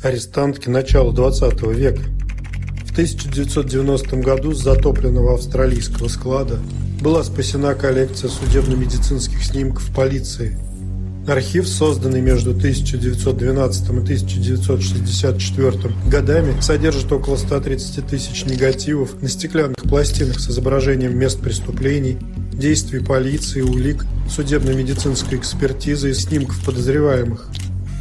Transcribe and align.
Арестантки 0.00 0.68
начала 0.68 1.12
20 1.12 1.60
века. 1.74 2.02
В 2.86 2.92
1990 2.92 4.16
году 4.18 4.54
с 4.54 4.62
затопленного 4.62 5.34
австралийского 5.34 6.06
склада 6.06 6.60
была 7.00 7.24
спасена 7.24 7.74
коллекция 7.74 8.30
судебно-медицинских 8.30 9.42
снимков 9.42 9.92
полиции. 9.92 10.56
Архив, 11.26 11.66
созданный 11.66 12.20
между 12.20 12.50
1912 12.52 13.82
и 13.82 13.90
1964 13.90 15.72
годами, 16.08 16.60
содержит 16.60 17.10
около 17.10 17.36
130 17.36 18.06
тысяч 18.06 18.44
негативов 18.44 19.20
на 19.20 19.28
стеклянных 19.28 19.82
пластинах 19.82 20.38
с 20.38 20.48
изображением 20.48 21.18
мест 21.18 21.40
преступлений, 21.40 22.18
действий 22.52 23.00
полиции, 23.00 23.62
улик, 23.62 24.06
судебно-медицинской 24.30 25.38
экспертизы 25.38 26.10
и 26.10 26.14
снимков 26.14 26.64
подозреваемых. 26.64 27.50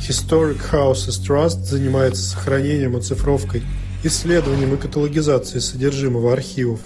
Historic 0.01 0.59
Houses 0.71 1.21
Trust 1.21 1.63
занимается 1.63 2.21
сохранением, 2.21 2.95
оцифровкой, 2.95 3.63
исследованием 4.03 4.73
и 4.73 4.77
каталогизацией 4.77 5.61
содержимого 5.61 6.33
архивов. 6.33 6.79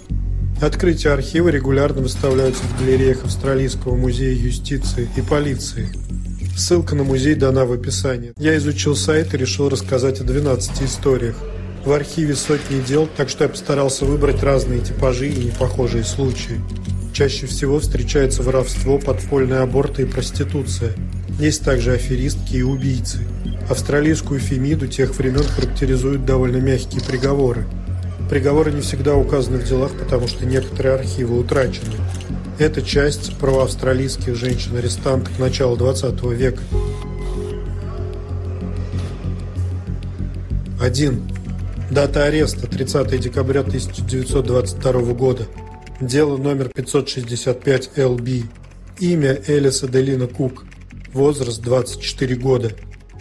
Открытия 0.62 1.09
архива 1.09 1.50
регулярно 1.50 2.02
выставляются 2.02 2.63
в 2.63 2.80
галереях 2.80 3.26
Австралийского 3.26 3.95
музея 3.95 4.34
юстиции 4.34 5.09
и 5.17 5.22
полиции. 5.22 5.89
Ссылка 6.55 6.95
на 6.95 7.03
музей 7.03 7.36
дана 7.36 7.66
в 7.66 7.72
описании. 7.72 8.34
Я 8.38 8.55
изучил 8.58 8.95
сайт 8.95 9.34
и 9.34 9.38
решил 9.38 9.70
рассказать 9.70 10.20
о 10.20 10.23
12 10.23 10.84
историях. 10.84 11.36
В 11.86 11.91
архиве 11.91 12.36
сотни 12.36 12.80
дел, 12.81 13.09
так 13.17 13.30
что 13.30 13.45
я 13.45 13.50
постарался 13.50 14.05
выбрать 14.05 14.44
разные 14.44 14.81
типажи 14.81 15.30
и 15.30 15.45
непохожие 15.45 16.03
случаи. 16.03 16.62
Чаще 17.14 17.48
всего 17.48 17.80
встречается 17.80 18.44
воровство, 18.44 19.00
подпольные 19.00 19.62
аборты 19.62 20.03
и 20.03 20.05
проституция. 20.05 20.94
Есть 21.41 21.63
также 21.63 21.94
аферистки 21.94 22.58
и 22.58 22.62
убийцы. 22.62 23.18
Австралийскую 23.68 24.40
фемиду 24.40 24.86
тех 24.88 25.16
времен 25.16 25.41
характеризуют 25.41 26.23
довольно 26.23 26.58
мягкие 26.58 27.02
приговоры. 27.02 27.66
Приговоры 28.30 28.72
не 28.72 28.81
всегда 28.81 29.16
указаны 29.16 29.58
в 29.58 29.67
делах, 29.67 29.92
потому 29.97 30.28
что 30.28 30.45
некоторые 30.45 30.94
архивы 30.94 31.39
утрачены. 31.39 31.95
Это 32.59 32.84
часть 32.84 33.36
про 33.39 33.64
австралийских 33.64 34.36
женщин-арестанток 34.36 35.39
начала 35.39 35.75
20 35.75 36.22
века. 36.25 36.62
1. 40.80 41.22
Дата 41.89 42.25
ареста 42.25 42.67
30 42.67 43.19
декабря 43.19 43.62
1922 43.62 45.02
года. 45.14 45.47
Дело 46.00 46.38
номер 46.38 46.69
565 46.69 47.97
ЛБ. 47.97 48.30
Имя 49.00 49.39
Элиса 49.47 49.88
Делина 49.88 50.28
Кук. 50.28 50.66
Возраст 51.14 51.62
24 51.62 52.36
года. 52.36 52.72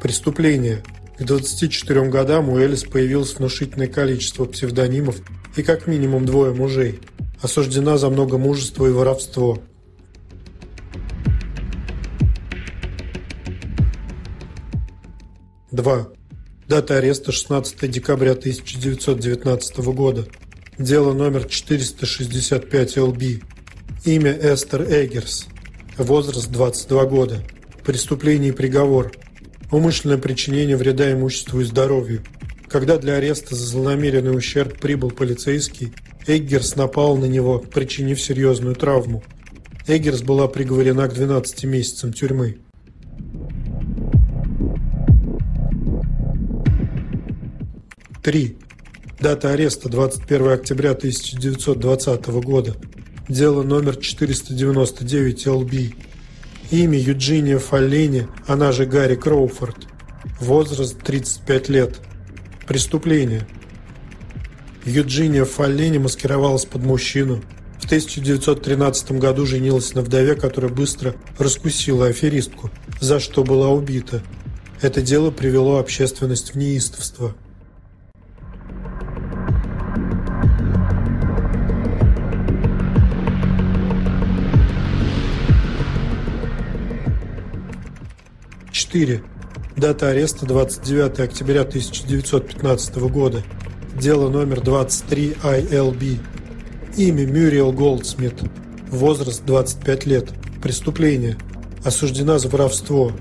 Преступление. 0.00 0.82
К 1.18 1.24
24 1.24 2.08
годам 2.08 2.48
у 2.48 2.58
Элис 2.58 2.84
появилось 2.84 3.34
внушительное 3.34 3.88
количество 3.88 4.44
псевдонимов 4.44 5.16
и 5.56 5.62
как 5.62 5.86
минимум 5.86 6.24
двое 6.24 6.54
мужей. 6.54 7.00
Осуждена 7.42 7.98
за 7.98 8.08
много 8.08 8.38
мужества 8.38 8.86
и 8.86 8.90
воровство. 8.90 9.58
Два. 15.72 16.08
Дата 16.68 16.98
ареста 16.98 17.32
16 17.32 17.90
декабря 17.90 18.32
1919 18.32 19.78
года. 19.78 20.26
Дело 20.78 21.12
номер 21.12 21.44
465 21.44 22.96
ЛБ. 22.96 23.22
Имя 24.04 24.32
Эстер 24.32 24.82
Эггерс. 24.82 25.48
Возраст 25.98 26.50
22 26.50 27.04
года. 27.06 27.42
Преступление 27.84 28.50
и 28.50 28.54
приговор. 28.54 29.12
Умышленное 29.70 30.18
причинение 30.18 30.76
вреда 30.76 31.12
имуществу 31.12 31.60
и 31.60 31.64
здоровью. 31.64 32.22
Когда 32.68 32.98
для 32.98 33.14
ареста 33.14 33.54
за 33.54 33.66
злонамеренный 33.66 34.36
ущерб 34.36 34.78
прибыл 34.78 35.10
полицейский, 35.10 35.92
Эггерс 36.26 36.76
напал 36.76 37.16
на 37.16 37.24
него, 37.24 37.58
причинив 37.58 38.20
серьезную 38.20 38.76
травму. 38.76 39.22
Эггерс 39.86 40.22
была 40.22 40.46
приговорена 40.46 41.08
к 41.08 41.14
12 41.14 41.64
месяцам 41.64 42.12
тюрьмы. 42.12 42.58
Три. 48.22 48.58
Дата 49.18 49.52
ареста 49.52 49.88
21 49.88 50.50
октября 50.50 50.90
1920 50.90 52.26
года. 52.44 52.76
Дело 53.28 53.62
номер 53.62 53.96
499 53.96 55.46
ЛБ. 55.46 55.72
Имя 56.70 57.00
Юджиния 57.00 57.58
Фаллини, 57.58 58.28
она 58.46 58.70
же 58.70 58.86
Гарри 58.86 59.16
Кроуфорд. 59.16 59.88
Возраст 60.38 60.96
35 61.02 61.68
лет. 61.68 61.98
Преступление. 62.64 63.44
Юджиния 64.84 65.44
Фаллини 65.44 65.98
маскировалась 65.98 66.66
под 66.66 66.84
мужчину. 66.84 67.42
В 67.80 67.86
1913 67.86 69.12
году 69.12 69.46
женилась 69.46 69.94
на 69.94 70.02
вдове, 70.02 70.36
которая 70.36 70.70
быстро 70.70 71.16
раскусила 71.38 72.06
аферистку, 72.06 72.70
за 73.00 73.18
что 73.18 73.42
была 73.42 73.70
убита. 73.70 74.22
Это 74.80 75.02
дело 75.02 75.32
привело 75.32 75.78
общественность 75.78 76.54
в 76.54 76.56
неистовство. 76.56 77.34
4. 88.92 89.22
Дата 89.76 90.08
ареста 90.08 90.46
29 90.46 91.20
октября 91.20 91.60
1915 91.60 92.96
года. 92.96 93.42
Дело 94.00 94.28
номер 94.28 94.60
23 94.62 95.36
ILB. 95.44 96.18
Имя 96.96 97.24
Мюриел 97.24 97.72
Голдсмит. 97.72 98.34
Возраст 98.88 99.44
25 99.44 100.06
лет. 100.06 100.30
Преступление. 100.60 101.36
Осуждена 101.84 102.40
за 102.40 102.48
воровство. 102.48 103.12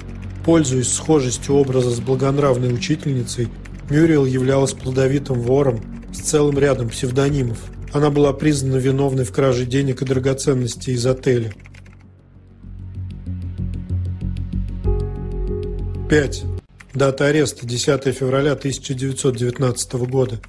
Пользуясь 0.43 0.91
схожестью 0.91 1.55
образа 1.55 1.91
с 1.91 1.99
благонравной 1.99 2.73
учительницей, 2.73 3.49
Мюриел 3.91 4.25
являлась 4.25 4.73
плодовитым 4.73 5.39
вором 5.39 5.81
с 6.11 6.17
целым 6.17 6.57
рядом 6.57 6.89
псевдонимов. 6.89 7.59
Она 7.93 8.09
была 8.09 8.33
признана 8.33 8.77
виновной 8.77 9.23
в 9.23 9.31
краже 9.31 9.65
денег 9.65 10.01
и 10.01 10.05
драгоценностей 10.05 10.93
из 10.93 11.05
отеля. 11.05 11.53
5. 16.09 16.43
Дата 16.95 17.27
ареста 17.27 17.67
10 17.67 18.15
февраля 18.15 18.53
1919 18.53 19.93
года. 20.09 20.41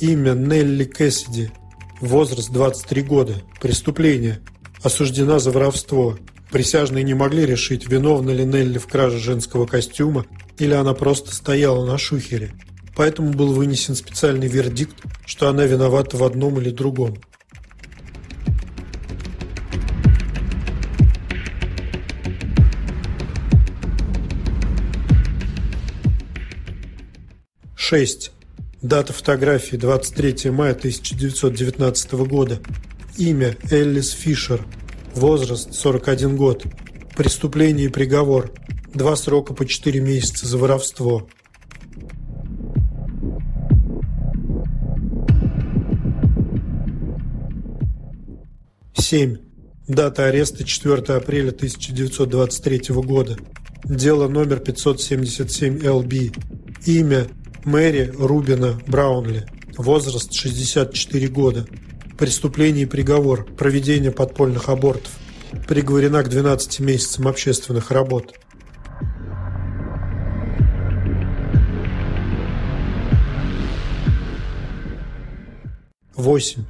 Имя 0.00 0.34
Нелли 0.34 0.84
Кэссиди. 0.84 1.50
Возраст 2.02 2.52
23 2.52 3.02
года. 3.02 3.36
Преступление. 3.58 4.40
Осуждена 4.82 5.38
за 5.38 5.50
воровство. 5.50 6.18
Присяжные 6.50 7.04
не 7.04 7.14
могли 7.14 7.46
решить, 7.46 7.88
виновна 7.88 8.32
ли 8.32 8.44
Нелли 8.44 8.76
в 8.76 8.86
краже 8.86 9.18
женского 9.18 9.64
костюма 9.64 10.26
или 10.58 10.74
она 10.74 10.92
просто 10.92 11.34
стояла 11.34 11.86
на 11.86 11.96
шухере. 11.96 12.52
Поэтому 12.94 13.32
был 13.32 13.54
вынесен 13.54 13.94
специальный 13.94 14.48
вердикт, 14.48 14.96
что 15.24 15.48
она 15.48 15.64
виновата 15.64 16.18
в 16.18 16.22
одном 16.22 16.60
или 16.60 16.68
другом. 16.68 17.16
6. 27.90 28.32
Дата 28.82 29.14
фотографии 29.14 29.76
23 29.76 30.50
мая 30.50 30.74
1919 30.74 32.12
года. 32.28 32.58
Имя 33.16 33.56
Эллис 33.70 34.10
Фишер. 34.10 34.66
Возраст 35.14 35.72
41 35.72 36.36
год. 36.36 36.66
Преступление 37.16 37.86
и 37.86 37.88
приговор. 37.88 38.52
Два 38.92 39.16
срока 39.16 39.54
по 39.54 39.64
4 39.64 40.00
месяца 40.00 40.46
за 40.46 40.58
воровство. 40.58 41.30
Семь. 48.98 49.38
Дата 49.86 50.26
ареста 50.26 50.62
4 50.62 51.16
апреля 51.16 51.52
1923 51.52 52.94
года. 52.96 53.38
Дело 53.84 54.28
номер 54.28 54.60
577 54.60 55.88
ЛБ. 55.88 56.12
Имя 56.84 57.28
Мэри 57.68 58.14
Рубина 58.18 58.80
Браунли. 58.86 59.46
Возраст 59.76 60.32
64 60.32 61.28
года. 61.28 61.66
Преступление 62.16 62.84
и 62.84 62.86
приговор. 62.86 63.44
Проведение 63.44 64.10
подпольных 64.10 64.70
абортов. 64.70 65.12
Приговорена 65.66 66.22
к 66.22 66.30
12 66.30 66.80
месяцам 66.80 67.28
общественных 67.28 67.90
работ. 67.90 68.32
Восемь. 76.14 76.64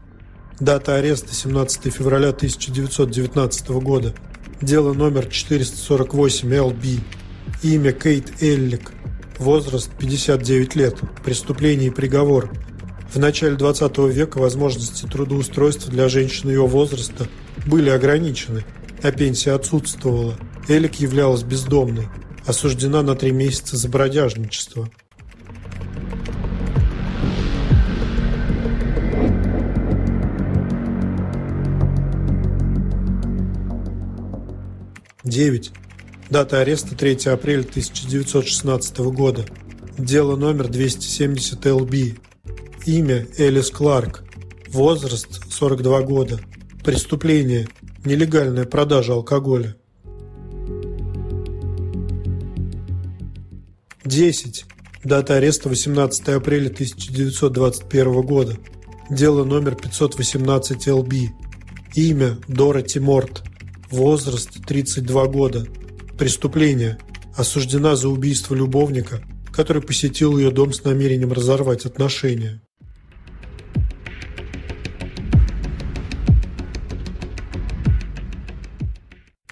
Дата 0.59 0.97
ареста 0.97 1.33
17 1.33 1.94
февраля 1.94 2.31
1919 2.31 3.69
года. 3.69 4.15
Дело 4.61 4.94
номер 4.94 5.27
448 5.27 6.59
ЛБ. 6.59 6.85
Имя 7.62 7.93
Кейт 7.93 8.43
Эллик. 8.43 8.98
Возраст 9.38 9.90
59 9.99 10.75
лет. 10.75 10.99
Преступление 11.25 11.88
и 11.88 11.93
приговор. 11.93 12.50
В 13.12 13.19
начале 13.19 13.55
20 13.55 13.99
века 14.12 14.38
возможности 14.38 15.06
трудоустройства 15.06 15.93
для 15.93 16.08
женщин 16.08 16.49
ее 16.49 16.67
возраста 16.67 17.29
были 17.64 17.88
ограничены, 17.88 18.64
а 19.02 19.12
пенсия 19.12 19.52
отсутствовала. 19.52 20.37
Элик 20.69 20.96
являлась 20.96 21.44
бездомной, 21.44 22.08
осуждена 22.46 23.02
на 23.02 23.14
три 23.14 23.31
месяца 23.31 23.76
за 23.76 23.88
бродяжничество. 23.88 24.90
Девять. 35.23 35.73
Дата 36.31 36.61
ареста 36.61 36.95
3 36.95 37.33
апреля 37.33 37.63
1916 37.63 38.99
года. 38.99 39.45
Дело 39.99 40.37
номер 40.37 40.67
270 40.69 41.73
ЛБ. 41.73 42.19
Имя 42.87 43.27
Элис 43.39 43.71
Кларк. 43.71 44.25
Возраст 44.69 45.41
42 45.51 46.03
года. 46.03 46.39
Преступление 46.85 47.67
нелегальная 48.05 48.67
продажа 48.67 49.15
алкоголя. 49.15 49.75
10. 54.05 54.67
Дата 55.05 55.37
ареста 55.37 55.71
18 55.71 56.29
апреля 56.29 56.69
1921 56.69 58.21
года. 58.23 58.57
Дело 59.11 59.45
номер 59.45 59.77
518 59.77 60.93
ЛБ. 60.93 61.13
Имя 61.95 62.37
Дороти 62.49 62.99
Морт. 62.99 63.45
Возраст 63.91 64.61
32 64.67 65.27
года. 65.29 65.67
Преступление. 66.19 66.99
Осуждена 67.37 67.94
за 67.94 68.09
убийство 68.09 68.53
любовника, 68.56 69.23
который 69.53 69.81
посетил 69.81 70.37
ее 70.37 70.50
дом 70.50 70.73
с 70.73 70.82
намерением 70.82 71.32
разорвать 71.32 71.87
отношения. 71.87 72.61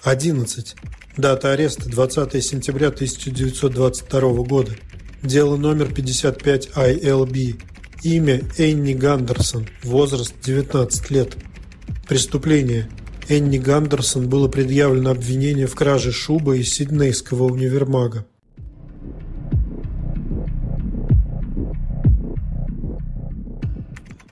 Одиннадцать. 0.03 0.75
Дата 1.15 1.53
ареста 1.53 1.89
20 1.89 2.43
сентября 2.43 2.89
1922 2.89 4.19
года. 4.43 4.73
Дело 5.23 5.55
номер 5.55 5.93
55 5.93 6.71
ILB. 6.75 7.61
Имя 8.03 8.41
Энни 8.57 8.93
Гандерсон. 8.93 9.67
Возраст 9.83 10.33
19 10.43 11.11
лет. 11.11 11.37
Преступление. 12.09 12.89
Энни 13.29 13.57
Гандерсон 13.57 14.29
было 14.29 14.47
предъявлено 14.47 15.11
обвинение 15.11 15.67
в 15.67 15.75
краже 15.75 16.13
шубы 16.13 16.59
из 16.59 16.73
Сиднейского 16.73 17.43
универмага. 17.43 18.25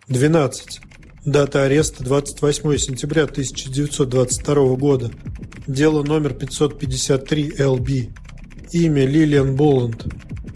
Двенадцать. 0.07 0.79
Дата 1.25 1.63
ареста 1.63 2.05
28 2.05 2.77
сентября 2.77 3.23
1922 3.23 4.75
года. 4.75 5.11
Дело 5.67 6.01
номер 6.03 6.33
553 6.33 7.65
ЛБ. 7.65 7.89
Имя 8.71 9.05
Лилиан 9.05 9.57
Боланд. 9.57 10.05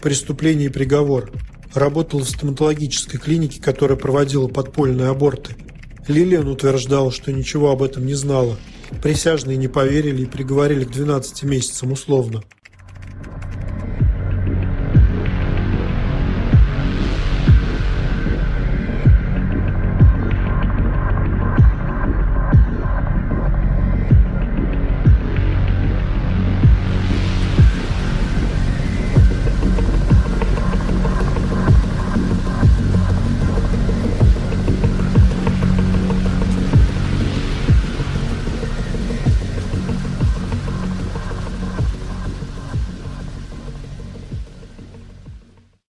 Преступление 0.00 0.70
и 0.70 0.72
приговор. 0.72 1.30
Работала 1.74 2.24
в 2.24 2.30
стоматологической 2.30 3.20
клинике, 3.20 3.60
которая 3.60 3.98
проводила 3.98 4.48
подпольные 4.48 5.08
аборты– 5.08 5.56
Лилиан 6.08 6.48
утверждала, 6.48 7.10
что 7.10 7.32
ничего 7.32 7.70
об 7.70 7.82
этом 7.82 8.06
не 8.06 8.14
знала. 8.14 8.56
Присяжные 9.02 9.56
не 9.56 9.68
поверили 9.68 10.22
и 10.22 10.26
приговорили 10.26 10.84
к 10.84 10.90
12 10.90 11.42
месяцам 11.44 11.92
условно– 11.92 12.42